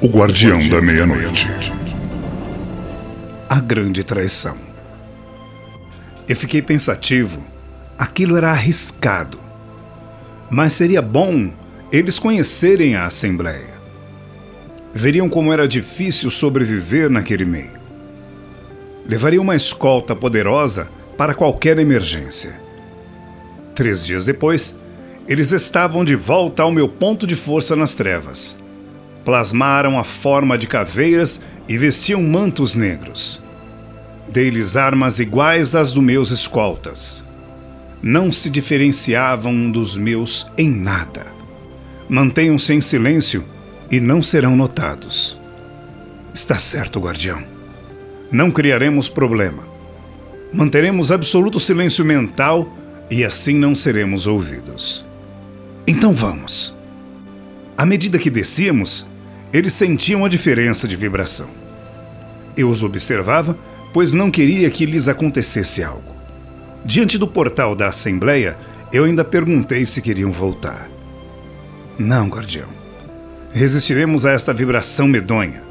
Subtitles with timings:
[0.00, 1.50] O Guardião da Meia-Noite.
[3.48, 4.56] A grande traição.
[6.28, 7.44] Eu fiquei pensativo.
[7.98, 9.40] Aquilo era arriscado.
[10.48, 11.52] Mas seria bom
[11.90, 13.74] eles conhecerem a Assembleia.
[14.94, 17.76] Veriam como era difícil sobreviver naquele meio.
[19.04, 22.60] Levaria uma escolta poderosa para qualquer emergência.
[23.74, 24.78] Três dias depois,
[25.26, 28.60] eles estavam de volta ao meu ponto de força nas trevas
[29.28, 33.44] plasmaram a forma de caveiras e vestiam mantos negros.
[34.26, 37.26] Dei-lhes armas iguais às dos meus escoltas.
[38.02, 41.26] Não se diferenciavam dos meus em nada.
[42.08, 43.44] Mantenham-se em silêncio
[43.90, 45.38] e não serão notados.
[46.32, 47.44] Está certo, guardião.
[48.32, 49.68] Não criaremos problema.
[50.54, 52.74] Manteremos absoluto silêncio mental
[53.10, 55.04] e assim não seremos ouvidos.
[55.86, 56.74] Então vamos.
[57.76, 59.06] À medida que descíamos,
[59.52, 61.48] eles sentiam a diferença de vibração.
[62.56, 63.56] Eu os observava,
[63.92, 66.16] pois não queria que lhes acontecesse algo.
[66.84, 68.56] Diante do portal da Assembleia,
[68.92, 70.88] eu ainda perguntei se queriam voltar.
[71.98, 72.68] Não, guardião.
[73.52, 75.62] Resistiremos a esta vibração medonha.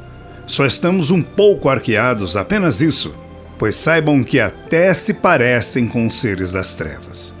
[0.46, 3.14] Só estamos um pouco arqueados, apenas isso,
[3.58, 7.34] pois saibam que até se parecem com os seres das trevas.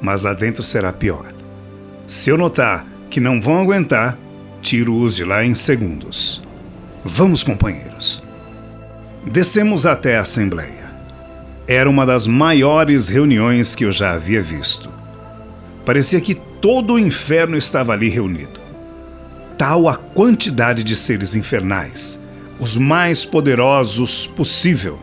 [0.00, 1.32] Mas lá dentro será pior.
[2.06, 4.18] Se eu notar que não vão aguentar,
[4.64, 6.42] tiro-os de lá em segundos.
[7.04, 8.24] Vamos, companheiros.
[9.26, 10.84] Descemos até a Assembleia.
[11.68, 14.88] Era uma das maiores reuniões que eu já havia visto.
[15.84, 18.58] Parecia que todo o inferno estava ali reunido.
[19.58, 22.20] Tal a quantidade de seres infernais,
[22.58, 24.98] os mais poderosos possível.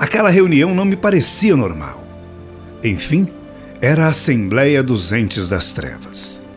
[0.00, 2.04] Aquela reunião não me parecia normal.
[2.82, 3.28] Enfim,
[3.80, 6.47] era a Assembleia dos Entes das Trevas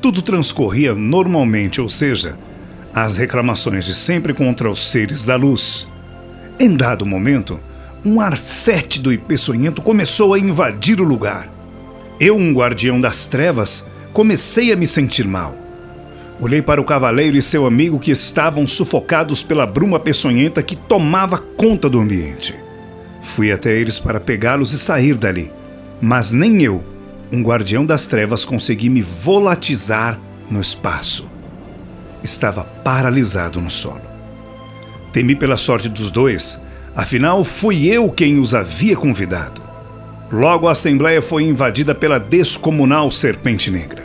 [0.00, 2.38] tudo transcorria normalmente, ou seja,
[2.94, 5.88] as reclamações de sempre contra os seres da luz.
[6.58, 7.60] Em dado momento,
[8.04, 11.48] um ar fétido e peçonhento começou a invadir o lugar.
[12.18, 15.56] Eu, um guardião das trevas, comecei a me sentir mal.
[16.40, 21.36] Olhei para o cavaleiro e seu amigo que estavam sufocados pela bruma peçonhenta que tomava
[21.36, 22.54] conta do ambiente.
[23.20, 25.52] Fui até eles para pegá-los e sair dali,
[26.00, 26.82] mas nem eu,
[27.32, 30.18] um guardião das trevas consegui me volatizar
[30.50, 31.28] no espaço.
[32.22, 34.02] Estava paralisado no solo.
[35.12, 36.60] Temi pela sorte dos dois,
[36.94, 39.62] afinal fui eu quem os havia convidado.
[40.30, 44.04] Logo a assembleia foi invadida pela descomunal serpente negra.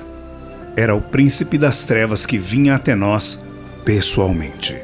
[0.75, 3.44] Era o príncipe das trevas que vinha até nós
[3.84, 4.78] pessoalmente.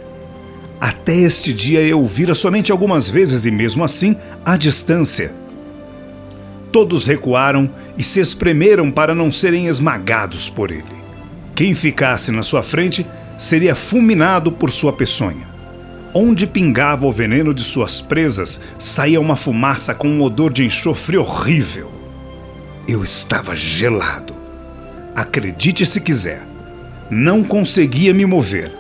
[0.80, 4.16] Até este dia eu vira somente algumas vezes e mesmo assim
[4.46, 5.41] à distância
[6.72, 11.02] Todos recuaram e se espremeram para não serem esmagados por ele.
[11.54, 13.06] Quem ficasse na sua frente
[13.38, 15.52] seria fulminado por sua peçonha.
[16.14, 21.18] Onde pingava o veneno de suas presas, saía uma fumaça com um odor de enxofre
[21.18, 21.92] horrível.
[22.88, 24.34] Eu estava gelado.
[25.14, 26.46] Acredite se quiser,
[27.10, 28.72] não conseguia me mover.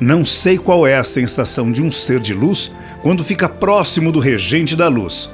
[0.00, 4.18] Não sei qual é a sensação de um ser de luz quando fica próximo do
[4.18, 5.32] regente da luz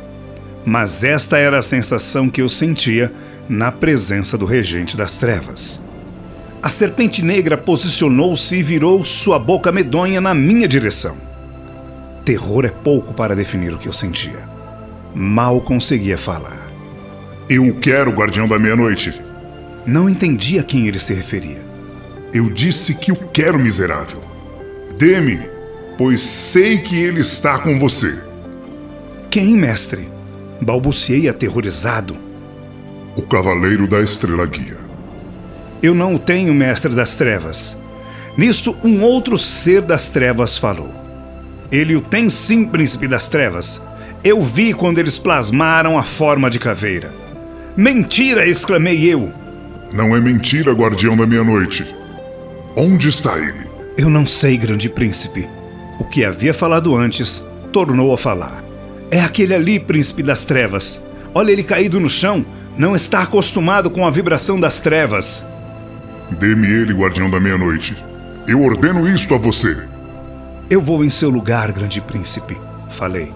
[0.69, 3.11] mas esta era a sensação que eu sentia
[3.49, 5.83] na presença do regente das trevas.
[6.63, 11.17] A serpente negra posicionou-se e virou sua boca medonha na minha direção.
[12.23, 14.47] Terror é pouco para definir o que eu sentia.
[15.15, 16.71] Mal conseguia falar.
[17.49, 19.23] Eu quero, guardião da meia-noite.
[19.87, 21.65] Não entendi a quem ele se referia.
[22.31, 24.21] Eu disse que o quero, miserável.
[24.99, 25.41] Dê-me,
[25.97, 28.19] pois sei que ele está com você.
[29.31, 30.18] Quem, mestre?
[30.61, 32.17] Balbuciei aterrorizado.
[33.17, 34.77] O Cavaleiro da Estrela Guia.
[35.83, 37.79] Eu não o tenho, mestre das trevas.
[38.37, 40.93] Nisto, um outro ser das trevas falou.
[41.71, 43.83] Ele o tem sim, príncipe das trevas.
[44.25, 47.13] Eu vi quando eles plasmaram a forma de caveira.
[47.77, 48.47] Mentira!
[48.47, 49.33] exclamei eu.
[49.93, 51.95] Não é mentira, guardião da meia-noite.
[52.77, 53.69] Onde está ele?
[53.97, 55.49] Eu não sei, grande príncipe.
[55.99, 58.68] O que havia falado antes tornou a falar.
[59.11, 61.03] É aquele ali, príncipe das trevas.
[61.35, 62.45] Olha ele caído no chão.
[62.77, 65.47] Não está acostumado com a vibração das trevas.
[66.39, 67.97] Dê-me ele, guardião da meia-noite.
[68.47, 69.77] Eu ordeno isto a você.
[70.71, 72.57] Eu vou em seu lugar, grande príncipe,
[72.91, 73.33] falei.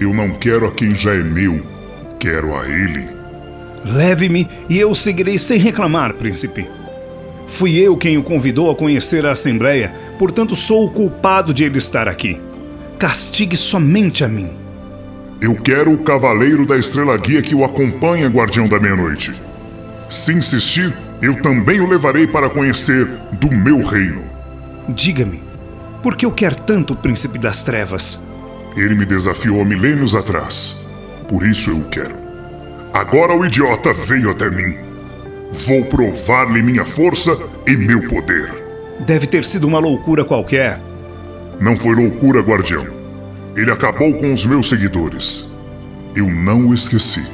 [0.00, 1.64] Eu não quero a quem já é meu,
[2.18, 3.08] quero a ele.
[3.84, 6.68] Leve-me e eu o seguirei sem reclamar, príncipe.
[7.46, 11.78] Fui eu quem o convidou a conhecer a Assembleia, portanto sou o culpado de ele
[11.78, 12.40] estar aqui
[12.98, 14.50] castigue somente a mim.
[15.40, 19.32] Eu quero o cavaleiro da estrela guia que o acompanha, guardião da meia-noite.
[20.10, 20.92] Se insistir,
[21.22, 24.24] eu também o levarei para conhecer do meu reino.
[24.88, 25.40] Diga-me,
[26.02, 28.20] por que eu quero tanto o príncipe das trevas?
[28.76, 30.84] Ele me desafiou há milênios atrás.
[31.28, 32.16] Por isso eu o quero.
[32.92, 34.76] Agora o idiota veio até mim.
[35.66, 38.50] Vou provar-lhe minha força e meu poder.
[39.06, 40.87] Deve ter sido uma loucura qualquer.
[41.60, 42.86] Não foi loucura, guardião.
[43.56, 45.52] Ele acabou com os meus seguidores.
[46.14, 47.26] Eu não o esqueci.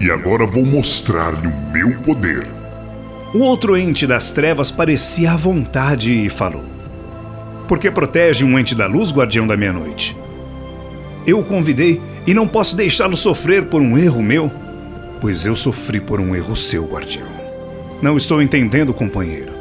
[0.00, 2.48] E agora vou mostrar-lhe o meu poder.
[3.32, 6.64] O outro ente das trevas parecia à vontade e falou:
[7.68, 10.16] Por que protege um ente da luz, guardião da meia-noite?
[11.24, 14.50] Eu o convidei e não posso deixá-lo sofrer por um erro meu,
[15.20, 17.28] pois eu sofri por um erro seu, guardião.
[18.02, 19.52] Não estou entendendo, companheiro.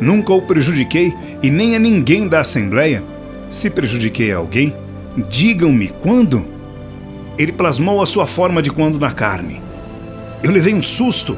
[0.00, 3.02] Nunca o prejudiquei e nem a ninguém da Assembleia.
[3.50, 4.74] Se prejudiquei alguém,
[5.28, 6.46] digam-me quando.
[7.38, 9.60] Ele plasmou a sua forma de quando na carne.
[10.42, 11.36] Eu levei um susto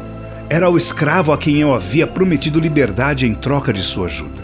[0.53, 4.43] era o escravo a quem eu havia prometido liberdade em troca de sua ajuda.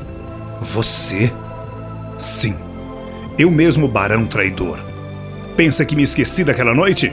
[0.61, 1.33] Você?
[2.17, 2.55] Sim,
[3.37, 4.79] eu mesmo, barão traidor.
[5.57, 7.13] Pensa que me esqueci daquela noite?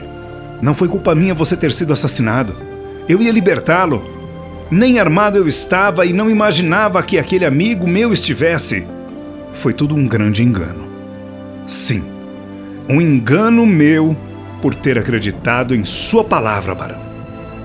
[0.62, 2.54] Não foi culpa minha você ter sido assassinado.
[3.08, 4.08] Eu ia libertá-lo.
[4.70, 8.86] Nem armado eu estava e não imaginava que aquele amigo meu estivesse.
[9.54, 10.88] Foi tudo um grande engano.
[11.66, 12.04] Sim,
[12.88, 14.14] um engano meu
[14.60, 17.00] por ter acreditado em sua palavra, barão.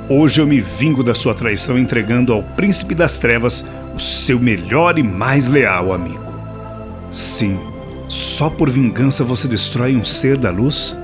[0.08, 4.98] Hoje eu me vingo da sua traição entregando ao príncipe das trevas o seu melhor
[4.98, 6.34] e mais leal amigo.
[7.12, 7.60] Sim,
[8.08, 10.98] só por vingança você destrói um ser da luz?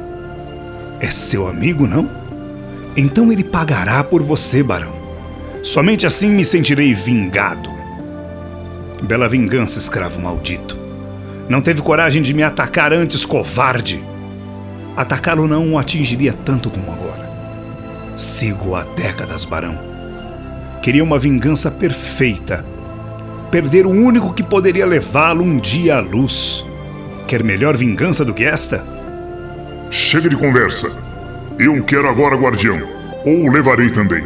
[0.99, 2.09] É seu amigo, não?
[2.95, 4.95] Então ele pagará por você, barão.
[5.61, 7.74] Somente assim me sentirei vingado.
[9.01, 10.79] Bela vingança, escravo maldito.
[11.47, 14.03] Não teve coragem de me atacar antes, covarde.
[14.95, 17.29] Atacá-lo não o atingiria tanto como agora.
[18.15, 19.77] Sigo há décadas, Barão.
[20.81, 22.65] Queria uma vingança perfeita.
[23.51, 26.65] Perder o único que poderia levá-lo um dia à luz.
[27.27, 28.85] Quer melhor vingança do que esta?
[29.91, 30.97] Chega de conversa.
[31.59, 32.81] Eu quero agora, guardião.
[33.25, 34.23] Ou o levarei também.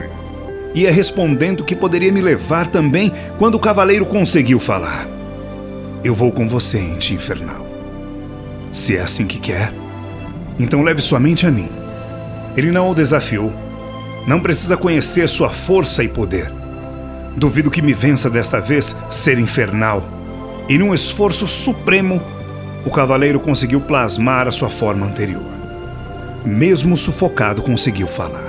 [0.74, 5.08] Ia respondendo que poderia me levar também quando o cavaleiro conseguiu falar.
[6.04, 7.66] Eu vou com você, ente infernal.
[8.72, 9.74] Se é assim que quer,
[10.60, 11.70] então leve sua mente a mim.
[12.56, 13.52] Ele não o desafiou
[14.30, 16.52] não precisa conhecer sua força e poder.
[17.36, 20.04] Duvido que me vença desta vez ser infernal.
[20.70, 22.22] E num esforço supremo,
[22.86, 25.42] o cavaleiro conseguiu plasmar a sua forma anterior.
[26.46, 28.49] Mesmo sufocado, conseguiu falar.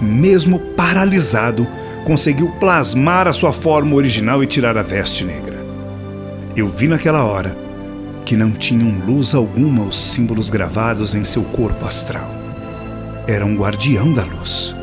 [0.00, 1.66] Mesmo paralisado,
[2.04, 5.64] conseguiu plasmar a sua forma original e tirar a veste negra.
[6.56, 7.56] Eu vi naquela hora
[8.24, 12.30] que não tinham luz alguma os símbolos gravados em seu corpo astral.
[13.26, 14.74] Era um guardião da luz.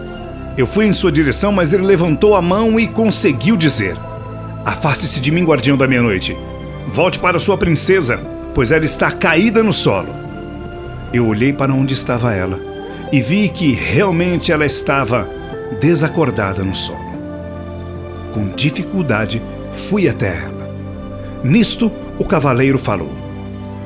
[0.57, 3.95] Eu fui em sua direção, mas ele levantou a mão e conseguiu dizer:
[4.65, 6.37] Afaste-se de mim, guardião da meia-noite.
[6.87, 8.19] Volte para sua princesa,
[8.53, 10.09] pois ela está caída no solo.
[11.13, 12.70] Eu olhei para onde estava ela
[13.11, 15.29] e vi que realmente ela estava
[15.79, 17.11] desacordada no solo.
[18.33, 19.41] Com dificuldade,
[19.73, 20.71] fui até ela.
[21.43, 23.11] Nisto, o cavaleiro falou: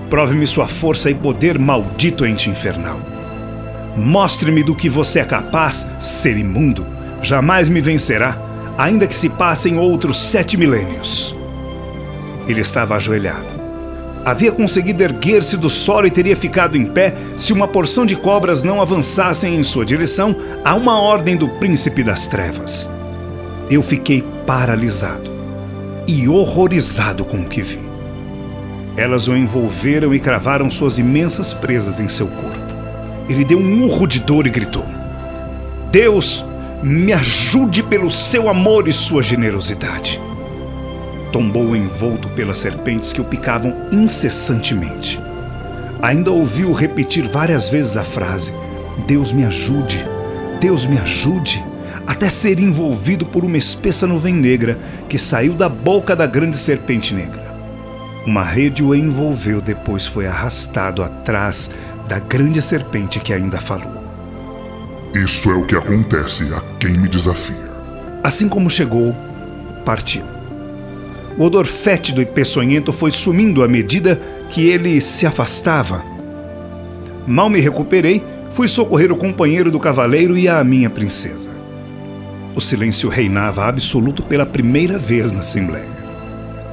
[0.10, 3.00] Prove-me sua força e poder, maldito ente infernal.
[3.98, 6.86] Mostre-me do que você é capaz, ser imundo.
[7.22, 8.38] Jamais me vencerá,
[8.78, 11.36] ainda que se passem outros sete milênios.
[12.48, 13.55] Ele estava ajoelhado.
[14.26, 18.64] Havia conseguido erguer-se do solo e teria ficado em pé se uma porção de cobras
[18.64, 22.92] não avançassem em sua direção a uma ordem do príncipe das trevas.
[23.70, 25.32] Eu fiquei paralisado
[26.08, 27.80] e horrorizado com o que vi.
[28.98, 32.76] Elas o envolveram e cravaram suas imensas presas em seu corpo.
[33.30, 34.86] Ele deu um urro de dor e gritou:
[35.92, 36.44] Deus,
[36.82, 40.25] me ajude pelo seu amor e sua generosidade.
[41.36, 45.22] Tombou envolto pelas serpentes que o picavam incessantemente.
[46.02, 48.56] Ainda ouviu repetir várias vezes a frase:
[49.06, 50.08] Deus me ajude,
[50.62, 51.62] Deus me ajude,
[52.08, 57.14] até ser envolvido por uma espessa nuvem negra que saiu da boca da grande serpente
[57.14, 57.44] negra.
[58.26, 61.70] Uma rede o envolveu, depois foi arrastado atrás
[62.08, 64.06] da grande serpente que ainda falou.
[65.14, 67.70] Isto é o que acontece a quem me desafia.
[68.24, 69.14] Assim como chegou,
[69.84, 70.35] partiu.
[71.38, 76.04] O odor fétido e peçonhento foi sumindo à medida que ele se afastava.
[77.28, 81.50] Mal me recuperei, fui socorrer o companheiro do cavaleiro e a minha princesa.
[82.56, 86.06] O silêncio reinava absoluto pela primeira vez na Assembleia.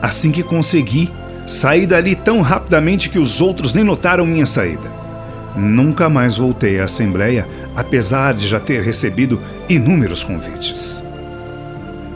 [0.00, 1.10] Assim que consegui,
[1.44, 4.92] saí dali tão rapidamente que os outros nem notaram minha saída.
[5.56, 11.04] Nunca mais voltei à Assembleia, apesar de já ter recebido inúmeros convites.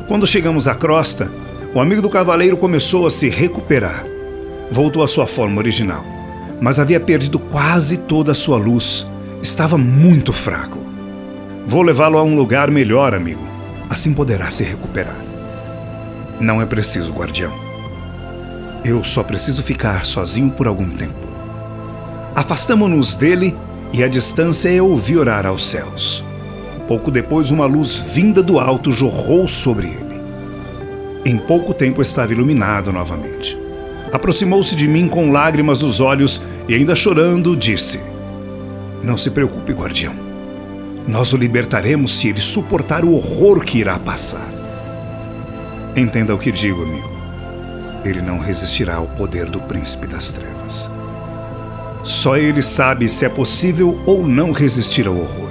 [0.07, 1.31] Quando chegamos à crosta,
[1.77, 4.07] O amigo do cavaleiro começou a se recuperar.
[4.71, 6.03] Voltou à sua forma original,
[6.59, 9.07] mas havia perdido quase toda a sua luz.
[9.43, 10.79] Estava muito fraco.
[11.67, 13.47] Vou levá-lo a um lugar melhor, amigo.
[13.91, 15.23] Assim poderá se recuperar.
[16.41, 17.53] Não é preciso, guardião.
[18.83, 21.29] Eu só preciso ficar sozinho por algum tempo.
[22.35, 23.55] Afastamo-nos dele
[23.93, 26.25] e à distância eu ouvi orar aos céus.
[26.89, 30.06] Pouco depois, uma luz vinda do alto jorrou sobre ele.
[31.27, 33.59] Em pouco tempo estava iluminado novamente.
[34.13, 38.01] Aproximou-se de mim com lágrimas nos olhos e, ainda chorando, disse:
[39.03, 40.15] Não se preocupe, guardião.
[41.05, 44.49] Nós o libertaremos se ele suportar o horror que irá passar.
[45.97, 47.11] Entenda o que digo, amigo.
[48.05, 50.93] Ele não resistirá ao poder do príncipe das trevas.
[52.05, 55.51] Só ele sabe se é possível ou não resistir ao horror.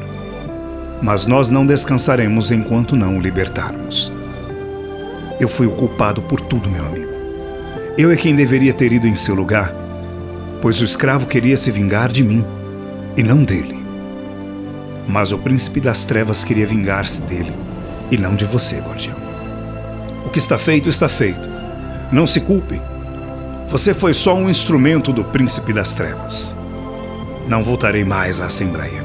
[1.02, 4.15] Mas nós não descansaremos enquanto não o libertarmos.
[5.38, 7.12] Eu fui o culpado por tudo, meu amigo.
[7.98, 9.74] Eu é quem deveria ter ido em seu lugar,
[10.62, 12.44] pois o escravo queria se vingar de mim
[13.18, 13.84] e não dele.
[15.08, 17.54] Mas o príncipe das trevas queria vingar-se dele
[18.10, 19.18] e não de você, guardião.
[20.26, 21.50] O que está feito, está feito.
[22.12, 22.82] Não se culpe.
[23.68, 26.56] Você foi só um instrumento do príncipe das trevas.
[27.48, 29.04] Não voltarei mais à Assembleia.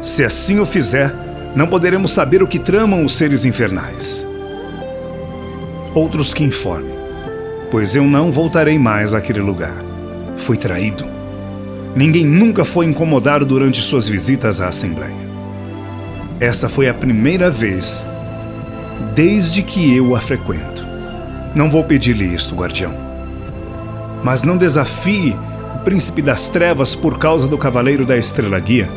[0.00, 1.12] Se assim o fizer,
[1.56, 4.26] não poderemos saber o que tramam os seres infernais.
[5.96, 6.96] Outros que informem,
[7.72, 9.82] pois eu não voltarei mais àquele lugar.
[10.36, 11.04] Fui traído.
[11.96, 15.26] Ninguém nunca foi incomodado durante suas visitas à Assembleia.
[16.38, 18.06] Essa foi a primeira vez
[19.16, 20.86] desde que eu a frequento.
[21.54, 23.06] Não vou pedir-lhe isto, guardião
[24.26, 25.36] mas não desafie
[25.76, 28.90] o príncipe das trevas por causa do cavaleiro da estrela guia,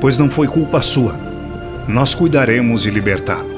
[0.00, 1.18] pois não foi culpa sua.
[1.88, 3.51] Nós cuidaremos de libertá-lo.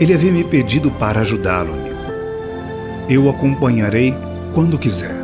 [0.00, 1.96] Ele havia me pedido para ajudá-lo, amigo.
[3.08, 4.14] Eu o acompanharei
[4.54, 5.16] quando quiser.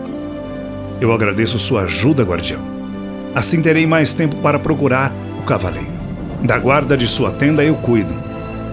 [1.00, 2.60] Eu agradeço sua ajuda, guardião.
[3.34, 5.92] Assim terei mais tempo para procurar o cavaleiro.
[6.42, 8.12] Da guarda de sua tenda eu cuido.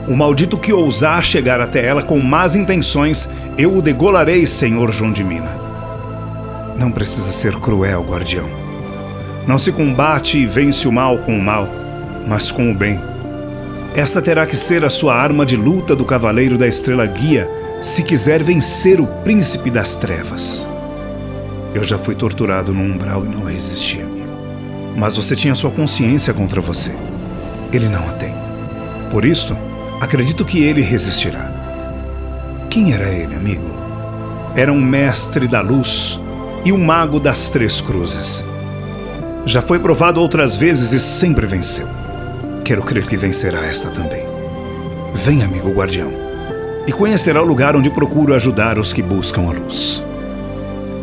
[0.08, 5.12] O maldito que ousar chegar até ela com más intenções, eu o degolarei, senhor João
[5.12, 5.60] de Mina.
[6.78, 8.50] Não precisa ser cruel, guardião.
[9.48, 11.68] Não se combate e vence o mal com o mal,
[12.28, 13.11] mas com o bem.
[13.94, 17.50] Esta terá que ser a sua arma de luta do Cavaleiro da Estrela Guia
[17.82, 20.68] se quiser vencer o Príncipe das Trevas.
[21.74, 24.32] Eu já fui torturado no umbral e não resisti, amigo.
[24.96, 26.96] Mas você tinha sua consciência contra você.
[27.74, 28.34] Ele não a tem.
[29.10, 29.58] Por isto,
[30.00, 31.52] acredito que ele resistirá.
[32.70, 33.70] Quem era ele, amigo?
[34.56, 36.18] Era um mestre da luz,
[36.64, 38.46] e o Mago das Três Cruzes.
[39.46, 42.01] Já foi provado outras vezes e sempre venceu.
[42.72, 44.24] Quero crer que vencerá esta também.
[45.14, 46.10] Vem, amigo guardião,
[46.88, 50.06] e conhecerá o lugar onde procuro ajudar os que buscam a luz.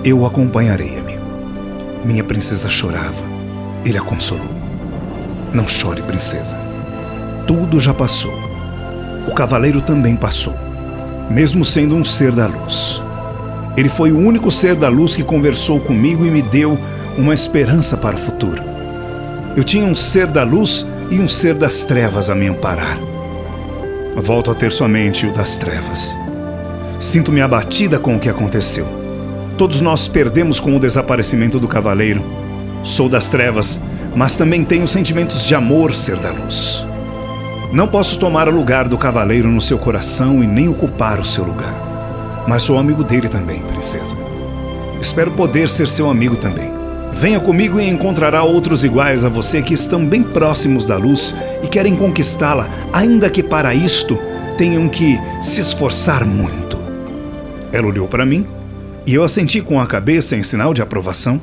[0.03, 1.27] Eu o acompanharei, amigo.
[2.03, 3.23] Minha princesa chorava.
[3.85, 4.49] Ele a consolou.
[5.53, 6.59] Não chore, princesa.
[7.47, 8.33] Tudo já passou.
[9.29, 10.55] O cavaleiro também passou,
[11.31, 13.03] mesmo sendo um ser da luz.
[13.77, 16.79] Ele foi o único ser da luz que conversou comigo e me deu
[17.19, 18.63] uma esperança para o futuro.
[19.55, 22.99] Eu tinha um ser da luz e um ser das trevas a me amparar.
[24.17, 26.17] Volto a ter somente o das trevas.
[27.01, 28.87] Sinto-me abatida com o que aconteceu.
[29.57, 32.25] Todos nós perdemos com o desaparecimento do cavaleiro.
[32.83, 33.83] Sou das trevas,
[34.15, 36.87] mas também tenho sentimentos de amor ser da luz.
[37.73, 41.45] Não posso tomar o lugar do cavaleiro no seu coração e nem ocupar o seu
[41.45, 41.89] lugar
[42.49, 44.17] mas sou amigo dele também, princesa.
[44.99, 46.78] Espero poder ser seu amigo também.
[47.19, 51.67] Venha comigo e encontrará outros iguais a você que estão bem próximos da luz e
[51.67, 54.17] querem conquistá-la, ainda que para isto
[54.57, 56.79] tenham que se esforçar muito.
[57.73, 58.47] Ela olhou para mim
[59.05, 61.43] e eu assenti com a cabeça em sinal de aprovação.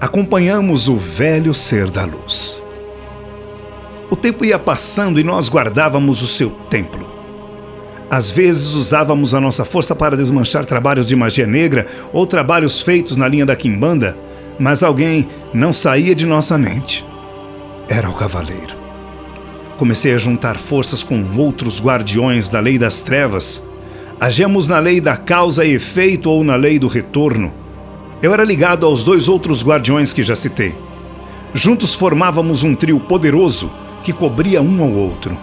[0.00, 2.64] Acompanhamos o velho ser da luz.
[4.10, 7.06] O tempo ia passando e nós guardávamos o seu templo.
[8.10, 13.16] Às vezes usávamos a nossa força para desmanchar trabalhos de magia negra ou trabalhos feitos
[13.16, 14.16] na linha da quimbanda,
[14.58, 17.06] mas alguém não saía de nossa mente.
[17.88, 18.76] Era o cavaleiro.
[19.76, 23.64] Comecei a juntar forças com outros guardiões da lei das trevas.
[24.20, 27.52] Agíamos na lei da causa e efeito ou na lei do retorno.
[28.20, 30.74] Eu era ligado aos dois outros guardiões que já citei.
[31.54, 33.70] Juntos formávamos um trio poderoso
[34.02, 35.38] que cobria um ao outro.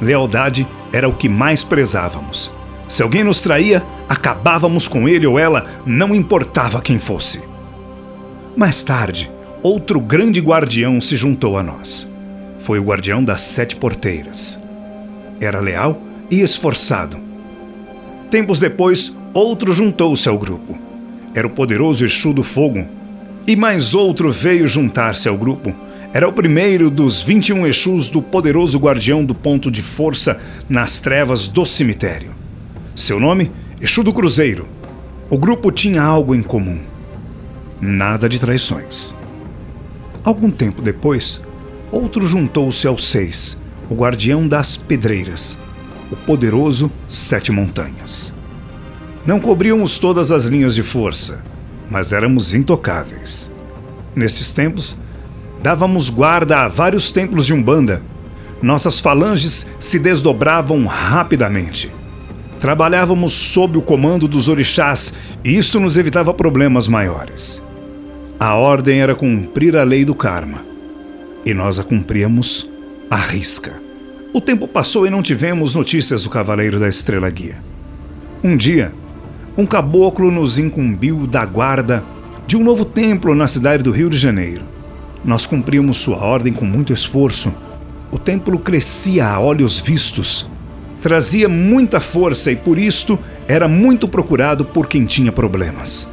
[0.00, 2.54] Lealdade era o que mais prezávamos.
[2.86, 7.42] Se alguém nos traía, acabávamos com ele ou ela, não importava quem fosse.
[8.56, 9.32] Mais tarde,
[9.64, 12.08] outro grande guardião se juntou a nós.
[12.60, 14.62] Foi o guardião das sete porteiras.
[15.40, 17.18] Era leal e esforçado.
[18.30, 20.78] Tempos depois, outro juntou-se ao grupo.
[21.34, 22.86] Era o poderoso Exu do Fogo.
[23.44, 25.74] E mais outro veio juntar-se ao grupo.
[26.12, 31.48] Era o primeiro dos 21 Exus do poderoso guardião do ponto de força nas trevas
[31.48, 32.32] do cemitério.
[32.94, 33.50] Seu nome?
[33.80, 34.68] Exu do Cruzeiro.
[35.28, 36.93] O grupo tinha algo em comum.
[37.80, 39.16] Nada de traições.
[40.22, 41.42] Algum tempo depois,
[41.90, 45.58] outro juntou-se aos seis, o guardião das pedreiras,
[46.10, 48.34] o poderoso Sete Montanhas.
[49.26, 51.42] Não cobríamos todas as linhas de força,
[51.90, 53.52] mas éramos intocáveis.
[54.14, 54.98] Nestes tempos,
[55.62, 58.02] dávamos guarda a vários templos de Umbanda.
[58.62, 61.92] Nossas falanges se desdobravam rapidamente.
[62.64, 65.12] Trabalhávamos sob o comando dos orixás
[65.44, 67.62] e isto nos evitava problemas maiores.
[68.40, 70.64] A ordem era cumprir a lei do karma.
[71.44, 72.70] E nós a cumpríamos
[73.10, 73.74] à risca.
[74.32, 77.62] O tempo passou e não tivemos notícias do Cavaleiro da Estrela Guia.
[78.42, 78.94] Um dia,
[79.58, 82.02] um caboclo nos incumbiu da guarda
[82.46, 84.62] de um novo templo na cidade do Rio de Janeiro.
[85.22, 87.52] Nós cumprimos sua ordem com muito esforço.
[88.10, 90.48] O templo crescia a olhos vistos.
[91.04, 96.10] Trazia muita força e por isto era muito procurado por quem tinha problemas.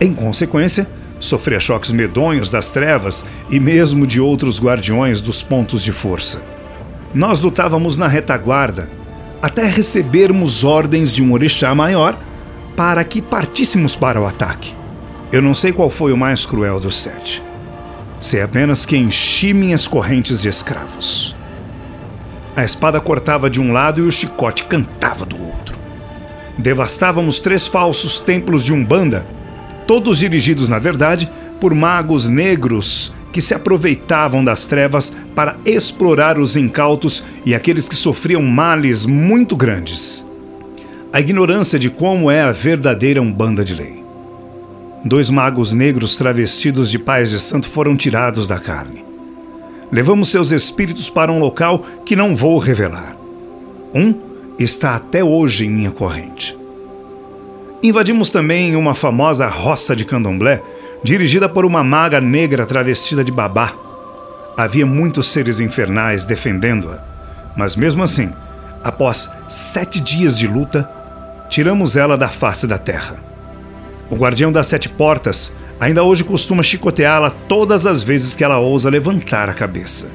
[0.00, 0.88] Em consequência,
[1.18, 6.40] sofria choques medonhos das trevas e mesmo de outros guardiões dos pontos de força.
[7.12, 8.88] Nós lutávamos na retaguarda
[9.42, 12.16] até recebermos ordens de um orixá maior
[12.76, 14.76] para que partíssemos para o ataque.
[15.32, 17.42] Eu não sei qual foi o mais cruel dos sete.
[18.20, 21.36] Sei apenas que enchi minhas correntes de escravos.
[22.58, 25.78] A espada cortava de um lado e o chicote cantava do outro.
[26.58, 29.24] Devastávamos três falsos templos de Umbanda,
[29.86, 36.56] todos dirigidos, na verdade, por magos negros que se aproveitavam das trevas para explorar os
[36.56, 40.26] incautos e aqueles que sofriam males muito grandes.
[41.12, 44.02] A ignorância de como é a verdadeira Umbanda de Lei.
[45.04, 49.07] Dois magos negros travestidos de pais de santo foram tirados da carne.
[49.90, 53.16] Levamos seus espíritos para um local que não vou revelar.
[53.94, 54.14] Um
[54.58, 56.58] está até hoje em minha corrente.
[57.82, 60.62] Invadimos também uma famosa roça de candomblé
[61.02, 63.72] dirigida por uma maga negra travestida de babá.
[64.56, 67.02] Havia muitos seres infernais defendendo-a,
[67.56, 68.30] mas mesmo assim,
[68.82, 70.90] após sete dias de luta,
[71.48, 73.16] tiramos ela da face da terra.
[74.10, 78.90] O guardião das sete portas ainda hoje costuma chicoteá-la todas as vezes que ela ousa
[78.90, 80.10] levantar a cabeça.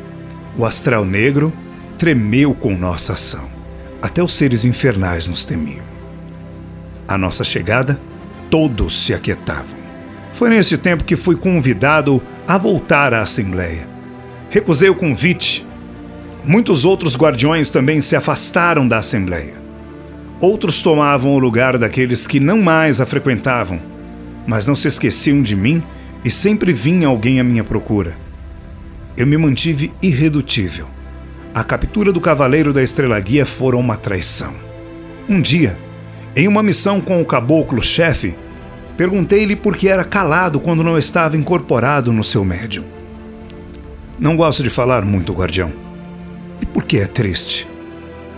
[0.58, 1.54] O astral negro
[1.98, 3.50] tremeu com nossa ação.
[4.02, 5.86] Até os seres infernais nos temiam.
[7.08, 8.00] À nossa chegada,
[8.50, 9.80] todos se aquietavam.
[10.34, 13.88] Foi nesse tempo que fui convidado a voltar à Assembleia.
[14.50, 15.66] Recusei o convite.
[16.44, 19.54] Muitos outros guardiões também se afastaram da Assembleia.
[20.42, 23.80] Outros tomavam o lugar daqueles que não mais a frequentavam,
[24.48, 25.84] mas não se esqueciam de mim
[26.24, 28.18] e sempre vinha alguém à minha procura.
[29.16, 30.88] Eu me mantive irredutível.
[31.54, 34.54] A captura do Cavaleiro da Estrela Guia fora uma traição.
[35.30, 35.78] Um dia,
[36.36, 38.36] em uma missão com o caboclo-chefe,
[38.96, 42.84] Perguntei-lhe por que era calado quando não estava incorporado no seu médium.
[44.20, 45.74] Não gosto de falar muito, guardião.
[46.62, 47.68] E por que é triste?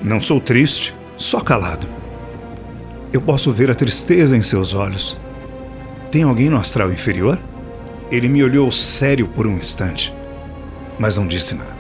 [0.01, 1.87] Não sou triste, só calado.
[3.11, 5.19] Eu posso ver a tristeza em seus olhos.
[6.15, 7.37] Tem alguém no astral inferior?
[8.09, 10.15] Ele me olhou sério por um instante,
[10.97, 11.75] mas não disse nada.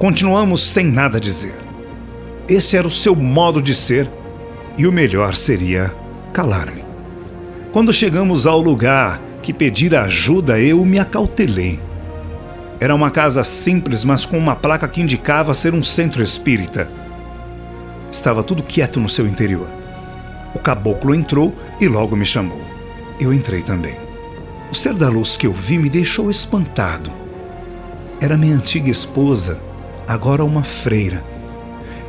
[0.00, 1.54] Continuamos sem nada dizer.
[2.48, 4.10] Esse era o seu modo de ser
[4.76, 5.94] e o melhor seria
[6.32, 6.84] calar-me.
[7.70, 11.78] Quando chegamos ao lugar que pedir ajuda, eu me acautelei.
[12.80, 16.90] Era uma casa simples, mas com uma placa que indicava ser um centro espírita.
[18.10, 19.68] Estava tudo quieto no seu interior.
[20.52, 22.75] O caboclo entrou e logo me chamou.
[23.18, 23.96] Eu entrei também.
[24.70, 27.10] O ser da luz que eu vi me deixou espantado.
[28.20, 29.60] Era minha antiga esposa,
[30.06, 31.24] agora uma freira.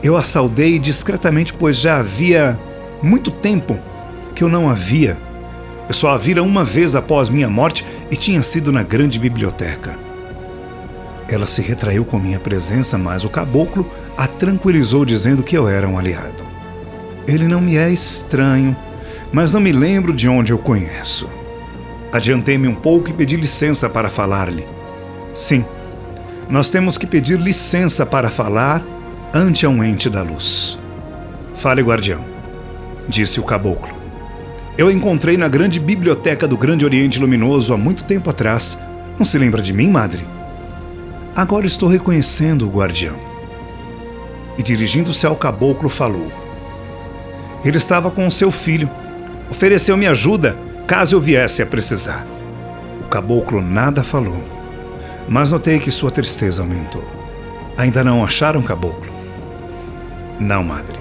[0.04, 2.60] Eu a saudei discretamente, pois já havia
[3.02, 3.78] muito tempo
[4.36, 5.18] que eu não a via
[5.88, 9.98] eu só a vira uma vez após minha morte e tinha sido na grande biblioteca.
[11.30, 15.88] Ela se retraiu com minha presença, mas o caboclo a tranquilizou dizendo que eu era
[15.88, 16.44] um aliado.
[17.26, 18.76] Ele não me é estranho,
[19.38, 21.30] mas não me lembro de onde eu conheço.
[22.12, 24.66] Adiantei-me um pouco e pedi licença para falar-lhe.
[25.32, 25.64] Sim,
[26.50, 28.84] nós temos que pedir licença para falar
[29.32, 30.80] ante um ente da luz.
[31.54, 32.26] Fale, guardião,
[33.08, 33.96] disse o caboclo.
[34.76, 38.80] Eu encontrei na grande biblioteca do Grande Oriente Luminoso há muito tempo atrás.
[39.20, 40.26] Não se lembra de mim, madre?
[41.36, 43.18] Agora estou reconhecendo o guardião.
[44.58, 46.32] E dirigindo-se ao caboclo, falou:
[47.64, 48.90] Ele estava com seu filho.
[49.50, 52.26] Ofereceu-me ajuda caso eu viesse a precisar.
[53.02, 54.44] O caboclo nada falou,
[55.28, 57.04] mas notei que sua tristeza aumentou.
[57.78, 59.12] Ainda não acharam caboclo?
[60.40, 60.98] Não, madre.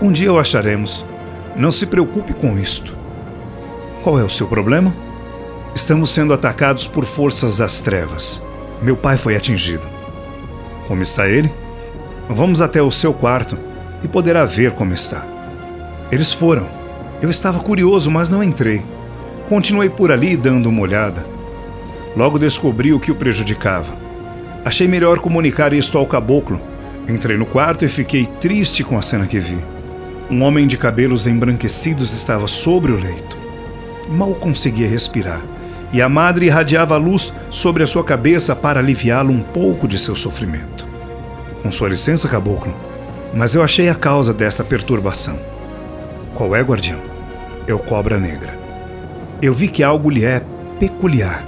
[0.00, 1.04] Um dia o acharemos.
[1.56, 2.96] Não se preocupe com isto.
[4.02, 4.94] Qual é o seu problema?
[5.74, 8.42] Estamos sendo atacados por forças das trevas.
[8.80, 9.86] Meu pai foi atingido.
[10.88, 11.52] Como está ele?
[12.28, 13.58] Vamos até o seu quarto
[14.02, 15.26] e poderá ver como está.
[16.10, 16.79] Eles foram.
[17.22, 18.82] Eu estava curioso, mas não entrei.
[19.46, 21.26] Continuei por ali dando uma olhada.
[22.16, 23.92] Logo descobri o que o prejudicava.
[24.64, 26.60] Achei melhor comunicar isto ao caboclo.
[27.06, 29.58] Entrei no quarto e fiquei triste com a cena que vi.
[30.30, 33.36] Um homem de cabelos embranquecidos estava sobre o leito.
[34.08, 35.42] Mal conseguia respirar,
[35.92, 39.98] e a madre irradiava a luz sobre a sua cabeça para aliviá-lo um pouco de
[39.98, 40.86] seu sofrimento.
[41.62, 42.74] Com sua licença, caboclo,
[43.34, 45.38] mas eu achei a causa desta perturbação.
[46.34, 47.09] Qual é, guardião?
[47.70, 48.58] É o cobra negra.
[49.40, 50.42] Eu vi que algo lhe é
[50.80, 51.46] peculiar.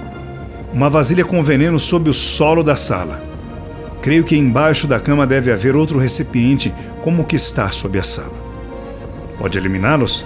[0.71, 3.21] Uma vasilha com veneno sob o solo da sala.
[4.01, 8.03] Creio que embaixo da cama deve haver outro recipiente como o que está sob a
[8.03, 8.31] sala.
[9.37, 10.25] Pode eliminá-los?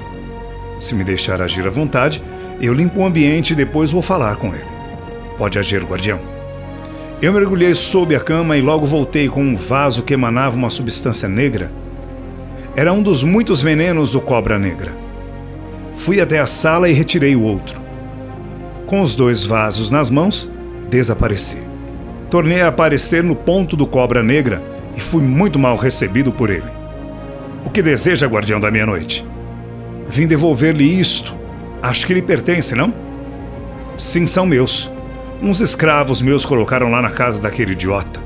[0.80, 2.24] Se me deixar agir à vontade,
[2.62, 4.68] eu limpo o ambiente e depois vou falar com ele.
[5.36, 6.20] Pode agir, guardião.
[7.20, 11.28] Eu mergulhei sob a cama e logo voltei com um vaso que emanava uma substância
[11.28, 11.72] negra.
[12.76, 15.07] Era um dos muitos venenos do cobra negra.
[15.98, 17.82] Fui até a sala e retirei o outro.
[18.86, 20.50] Com os dois vasos nas mãos,
[20.90, 21.62] desapareci.
[22.30, 24.62] Tornei a aparecer no ponto do cobra negra
[24.96, 26.70] e fui muito mal recebido por ele.
[27.66, 29.28] O que deseja, guardião da meia-noite?
[30.08, 31.36] Vim devolver-lhe isto.
[31.82, 32.94] Acho que lhe pertence, não?
[33.98, 34.90] Sim, são meus.
[35.42, 38.22] Uns escravos meus colocaram lá na casa daquele idiota.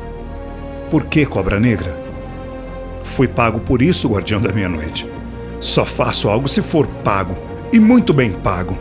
[0.91, 1.95] Por que cobra negra?
[3.03, 5.09] Fui pago por isso, guardião da meia-noite.
[5.59, 8.77] Só faço algo se for pago, e muito bem pago.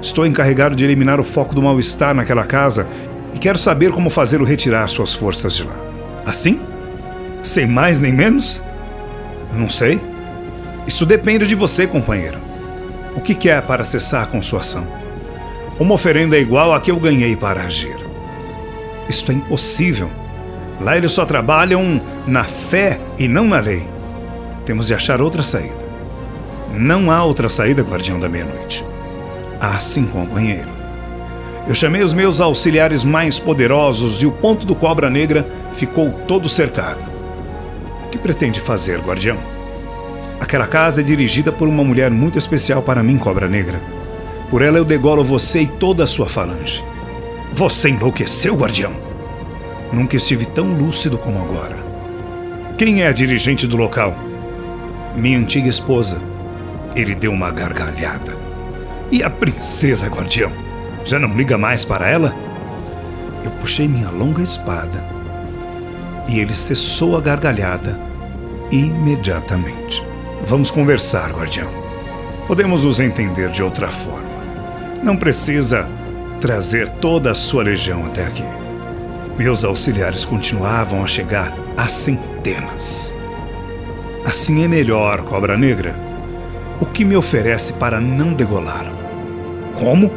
[0.00, 2.86] Estou encarregado de eliminar o foco do mal-estar naquela casa
[3.34, 5.76] e quero saber como fazê-lo retirar suas forças de lá.
[6.24, 6.60] Assim?
[7.42, 8.62] Sem mais nem menos?
[9.52, 10.00] Não sei.
[10.86, 12.38] Isso depende de você, companheiro.
[13.16, 14.86] O que quer para cessar com sua ação?
[15.78, 17.96] Uma oferenda igual a que eu ganhei para agir.
[19.08, 20.10] Isto é impossível.
[20.80, 23.88] Lá eles só trabalham na fé e não na lei.
[24.64, 25.83] Temos de achar outra saída.
[26.76, 28.84] Não há outra saída, guardião da meia-noite.
[29.60, 30.68] Ah, sim, companheiro.
[31.66, 36.48] Eu chamei os meus auxiliares mais poderosos e o ponto do Cobra Negra ficou todo
[36.48, 37.14] cercado
[38.14, 39.36] que pretende fazer, guardião?
[40.38, 43.80] Aquela casa é dirigida por uma mulher muito especial para mim, Cobra Negra.
[44.48, 46.84] Por ela eu degolo você e toda a sua falange.
[47.52, 48.92] Você enlouqueceu, guardião?
[49.92, 51.76] Nunca estive tão lúcido como agora.
[52.78, 54.16] Quem é a dirigente do local?
[55.16, 56.20] Minha antiga esposa.
[56.94, 58.36] Ele deu uma gargalhada.
[59.10, 60.52] E a princesa, guardião?
[61.04, 62.34] Já não liga mais para ela?
[63.44, 65.04] Eu puxei minha longa espada
[66.28, 68.00] e ele cessou a gargalhada
[68.70, 70.02] imediatamente.
[70.46, 71.70] Vamos conversar, guardião.
[72.46, 74.34] Podemos nos entender de outra forma.
[75.02, 75.88] Não precisa
[76.40, 78.44] trazer toda a sua legião até aqui.
[79.36, 83.16] Meus auxiliares continuavam a chegar a centenas.
[84.24, 85.94] Assim é melhor, Cobra Negra.
[86.80, 88.96] O que me oferece para não degolá-lo?
[89.78, 90.10] Como?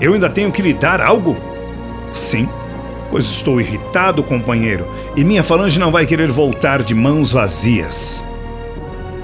[0.00, 1.36] Eu ainda tenho que lhe dar algo?
[2.12, 2.48] Sim,
[3.10, 8.26] pois estou irritado, companheiro, e minha falange não vai querer voltar de mãos vazias.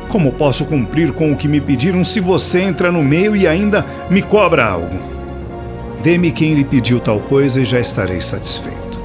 [0.08, 3.84] Como posso cumprir com o que me pediram se você entra no meio e ainda
[4.08, 4.98] me cobra algo?
[6.02, 9.00] Dê-me quem lhe pediu tal coisa e já estarei satisfeito.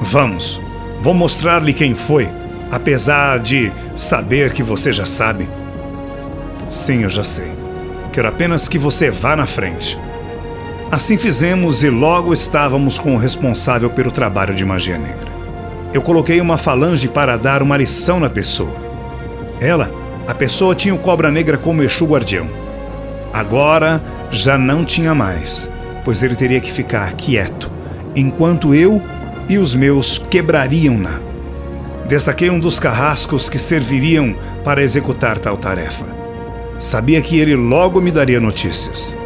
[0.00, 0.60] Vamos,
[1.00, 2.28] vou mostrar-lhe quem foi,
[2.70, 5.48] apesar de saber que você já sabe.
[6.68, 7.52] Sim, eu já sei.
[8.12, 9.98] Quero apenas que você vá na frente.
[10.90, 15.32] Assim fizemos e logo estávamos com o responsável pelo trabalho de magia negra.
[15.92, 18.74] Eu coloquei uma falange para dar uma lição na pessoa.
[19.60, 19.90] Ela,
[20.26, 22.46] a pessoa tinha o cobra negra como Exu guardião.
[23.32, 25.70] Agora já não tinha mais,
[26.04, 27.70] pois ele teria que ficar quieto,
[28.14, 29.02] enquanto eu
[29.48, 31.20] e os meus quebrariam-na.
[32.06, 36.23] Destaquei um dos carrascos que serviriam para executar tal tarefa.
[36.78, 39.16] Sabia que ele logo me daria notícias.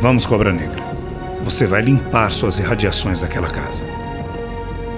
[0.00, 0.82] Vamos, Cobra Negra.
[1.44, 3.84] Você vai limpar suas irradiações daquela casa.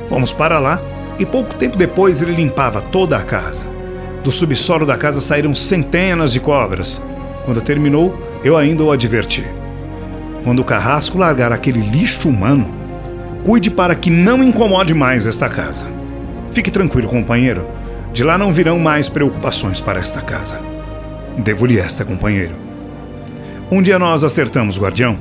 [0.08, 0.80] Fomos para lá
[1.18, 3.64] e pouco tempo depois ele limpava toda a casa.
[4.22, 7.02] Do subsolo da casa saíram centenas de cobras.
[7.44, 9.44] Quando terminou, eu ainda o adverti.
[10.44, 12.72] Quando o carrasco largar aquele lixo humano,
[13.44, 15.88] cuide para que não incomode mais esta casa.
[16.52, 17.66] Fique tranquilo, companheiro.
[18.12, 20.60] De lá não virão mais preocupações para esta casa.
[21.38, 22.54] Devo-lhe esta, companheiro.
[23.70, 25.18] Um dia nós acertamos, guardião.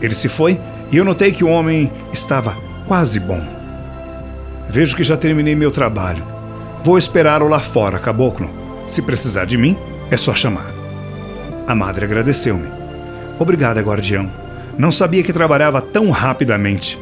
[0.00, 0.58] Ele se foi
[0.90, 2.56] e eu notei que o homem estava
[2.86, 3.42] quase bom.
[4.68, 6.24] Vejo que já terminei meu trabalho.
[6.82, 8.50] Vou esperá-lo lá fora, caboclo.
[8.86, 9.76] Se precisar de mim,
[10.10, 10.72] é só chamar.
[11.66, 12.68] A madre agradeceu-me.
[13.38, 14.30] Obrigada, guardião.
[14.78, 16.98] Não sabia que trabalhava tão rapidamente.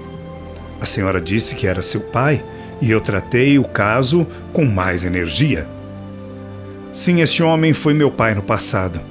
[0.81, 2.43] A senhora disse que era seu pai
[2.81, 5.69] e eu tratei o caso com mais energia.
[6.97, 9.03] Sim, esse homem foi meu pai no passado.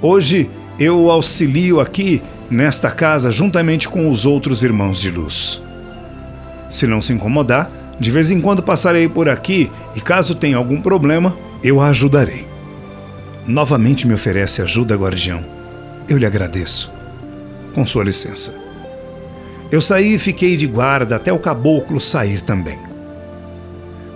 [0.00, 0.48] Hoje
[0.80, 5.62] eu o auxilio aqui nesta casa juntamente com os outros irmãos de luz.
[6.70, 10.80] Se não se incomodar, de vez em quando passarei por aqui e caso tenha algum
[10.80, 12.48] problema, eu a ajudarei.
[13.46, 15.44] Novamente me oferece ajuda, guardião.
[16.08, 16.90] Eu lhe agradeço.
[17.74, 18.56] Com sua licença.
[19.70, 22.78] Eu saí e fiquei de guarda até o caboclo sair também.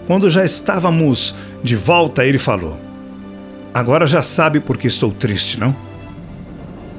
[0.07, 2.81] Quando já estávamos de volta, ele falou:
[3.75, 5.75] Agora já sabe por que estou triste, não?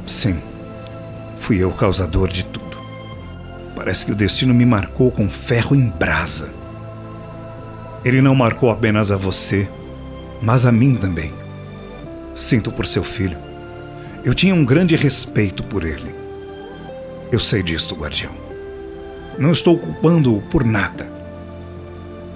[0.07, 0.39] Sim,
[1.35, 2.77] fui eu o causador de tudo.
[3.75, 6.51] Parece que o destino me marcou com ferro em brasa.
[8.03, 9.69] Ele não marcou apenas a você,
[10.41, 11.31] mas a mim também.
[12.33, 13.37] Sinto por seu filho.
[14.25, 16.15] Eu tinha um grande respeito por ele.
[17.31, 18.33] Eu sei disto, guardião.
[19.37, 21.11] Não estou culpando-o por nada.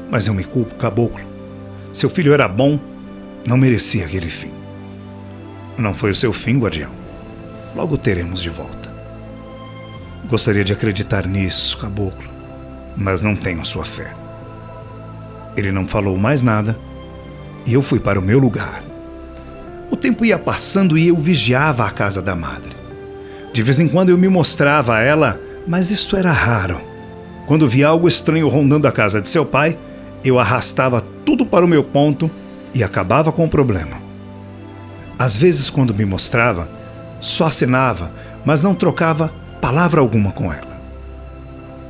[0.10, 1.26] Mas eu me culpo, caboclo.
[1.92, 2.80] Seu filho era bom,
[3.48, 4.52] não merecia aquele fim.
[5.78, 6.92] Não foi o seu fim, guardião.
[7.74, 8.94] Logo teremos de volta.
[10.30, 12.30] Gostaria de acreditar nisso, caboclo,
[12.98, 14.14] mas não tenho sua fé.
[15.56, 16.78] Ele não falou mais nada
[17.66, 18.84] e eu fui para o meu lugar.
[19.90, 22.76] O tempo ia passando e eu vigiava a casa da madre.
[23.54, 26.82] De vez em quando eu me mostrava a ela, mas isto era raro.
[27.46, 29.80] Quando via algo estranho rondando a casa de seu pai,
[30.22, 32.30] eu arrastava tudo para o meu ponto
[32.78, 33.98] e acabava com o problema.
[35.18, 36.70] Às vezes, quando me mostrava,
[37.20, 38.12] só acenava,
[38.46, 40.80] mas não trocava palavra alguma com ela.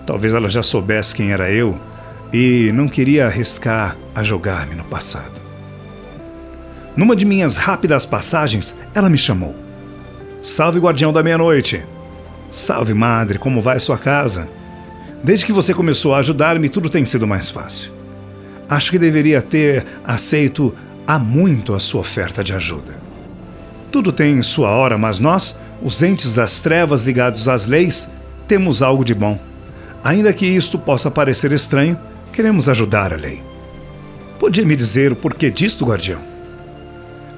[0.05, 1.77] Talvez ela já soubesse quem era eu
[2.31, 5.41] e não queria arriscar a jogar-me no passado.
[6.95, 9.53] Numa de minhas rápidas passagens, ela me chamou.
[10.41, 11.83] Salve, guardião da meia-noite!
[12.49, 14.47] Salve, madre, como vai sua casa?
[15.21, 17.96] Desde que você começou a ajudar-me, tudo tem sido mais fácil.
[18.69, 20.73] Acho que deveria ter aceito
[21.05, 22.97] há muito a sua oferta de ajuda.
[23.91, 28.11] Tudo tem sua hora, mas nós, os entes das trevas ligados às leis,
[28.47, 29.39] temos algo de bom.
[30.03, 31.97] Ainda que isto possa parecer estranho,
[32.33, 33.41] queremos ajudar a lei.
[34.37, 36.19] Podia me dizer o porquê disto, guardião?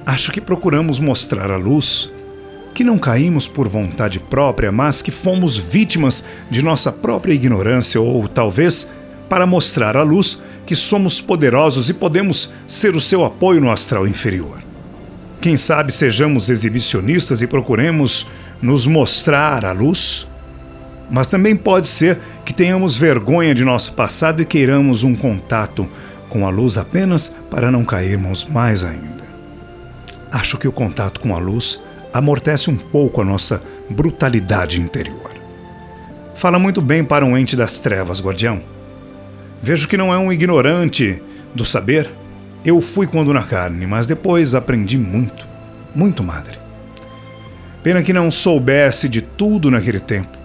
[0.04, 2.12] Acho que procuramos mostrar à luz
[2.74, 8.26] que não caímos por vontade própria, mas que fomos vítimas de nossa própria ignorância ou,
[8.28, 8.90] talvez,
[9.28, 14.06] para mostrar à luz que somos poderosos e podemos ser o seu apoio no astral
[14.06, 14.62] inferior.
[15.40, 18.28] Quem sabe sejamos exibicionistas e procuremos
[18.62, 20.28] nos mostrar à luz?
[21.10, 25.88] Mas também pode ser que tenhamos vergonha de nosso passado e queiramos um contato
[26.28, 29.24] com a luz apenas para não cairmos mais ainda.
[30.30, 35.32] Acho que o contato com a luz amortece um pouco a nossa brutalidade interior.
[36.36, 38.62] Fala muito bem para um ente das trevas, guardião.
[39.62, 41.22] Vejo que não é um ignorante
[41.54, 42.10] do saber.
[42.64, 45.46] Eu fui quando na carne, mas depois aprendi muito,
[45.94, 46.58] muito, madre.
[47.82, 50.38] Pena que não soubesse de tudo naquele tempo.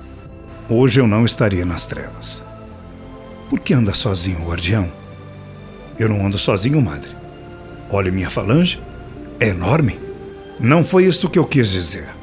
[0.69, 2.45] Hoje eu não estaria nas trevas.
[3.49, 4.91] Por que anda sozinho, guardião?
[5.99, 7.11] Eu não ando sozinho, madre.
[7.89, 8.81] Olhe minha falange.
[9.39, 9.99] É enorme.
[10.59, 12.14] Não foi isto que eu quis dizer.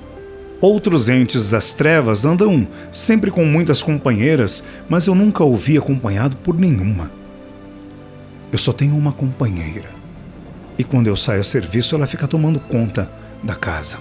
[0.62, 6.37] Outros entes das trevas andam sempre com muitas companheiras, mas eu nunca o vi acompanhado
[6.37, 7.11] por nenhuma.
[8.53, 9.90] Eu só tenho uma companheira.
[10.79, 13.11] E quando eu saio a serviço, ela fica tomando conta
[13.42, 13.98] da casa.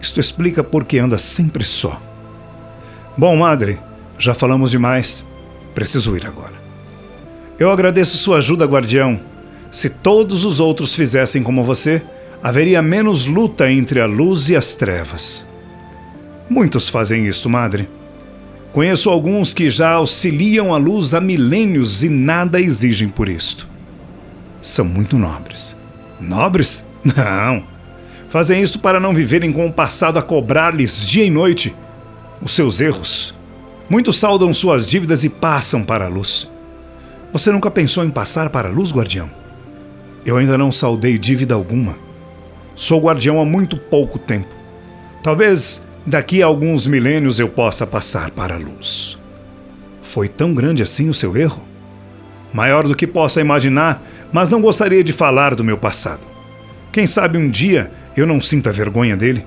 [0.00, 2.00] Isto explica por que anda sempre só.
[3.18, 3.78] Bom, madre,
[4.18, 5.28] já falamos demais.
[5.74, 6.54] Preciso ir agora.
[7.58, 9.20] Eu agradeço sua ajuda, guardião.
[9.70, 12.02] Se todos os outros fizessem como você,
[12.42, 15.46] haveria menos luta entre a luz e as trevas.
[16.48, 17.88] Muitos fazem isto, madre.
[18.72, 23.68] Conheço alguns que já auxiliam a luz há milênios e nada exigem por isto.
[24.60, 25.76] São muito nobres.
[26.20, 26.86] Nobres?
[27.02, 27.64] Não.
[28.28, 31.74] Fazem isto para não viverem com o passado a cobrar-lhes dia e noite
[32.42, 33.34] os seus erros.
[33.88, 36.50] Muitos saldam suas dívidas e passam para a luz.
[37.32, 39.30] Você nunca pensou em passar para a luz, guardião?
[40.24, 41.96] Eu ainda não saldei dívida alguma.
[42.76, 44.54] Sou guardião há muito pouco tempo.
[45.22, 49.18] Talvez daqui a alguns milênios eu possa passar para a luz.
[50.02, 51.62] Foi tão grande assim o seu erro?
[52.52, 56.26] Maior do que possa imaginar, mas não gostaria de falar do meu passado.
[56.92, 59.44] Quem sabe um dia eu não sinta vergonha dele?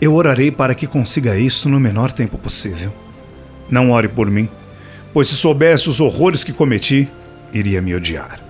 [0.00, 2.92] Eu orarei para que consiga isso no menor tempo possível.
[3.70, 4.48] Não ore por mim,
[5.14, 7.08] pois se soubesse os horrores que cometi,
[7.52, 8.40] iria me odiar.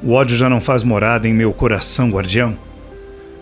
[0.00, 2.56] O ódio já não faz morada em meu coração, guardião.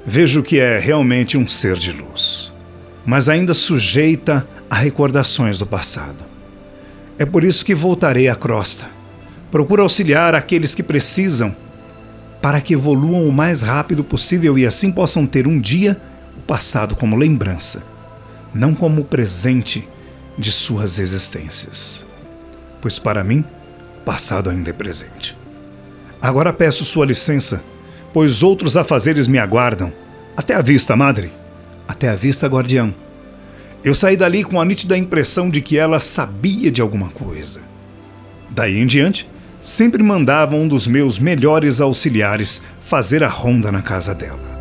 [0.08, 2.54] Vejo que é realmente um ser de luz,
[3.04, 6.24] mas ainda sujeita a recordações do passado.
[7.18, 8.88] É por isso que voltarei à crosta.
[9.50, 11.54] Procuro auxiliar aqueles que precisam
[12.40, 16.00] para que evoluam o mais rápido possível e assim possam ter um dia
[16.36, 17.82] o passado como lembrança,
[18.54, 19.88] não como presente
[20.38, 22.06] de suas existências.
[22.80, 23.44] Pois para mim,
[23.96, 25.36] o passado ainda é presente.
[26.22, 27.60] Agora peço sua licença,
[28.16, 29.92] pois outros afazeres me aguardam.
[30.34, 31.30] Até a vista, madre.
[31.86, 32.94] Até a vista, guardião.
[33.84, 37.60] Eu saí dali com a nítida impressão de que ela sabia de alguma coisa.
[38.48, 39.28] Daí em diante,
[39.60, 44.55] sempre mandava um dos meus melhores auxiliares fazer a ronda na casa dela.